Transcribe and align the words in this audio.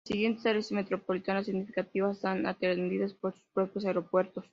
Las 0.03 0.07
siguientes 0.15 0.43
áreas 0.47 0.71
metropolitanas 0.71 1.45
significativas, 1.45 2.15
están 2.15 2.47
atendidas 2.47 3.13
por 3.13 3.33
sus 3.35 3.43
propios 3.53 3.85
aeropuertos. 3.85 4.43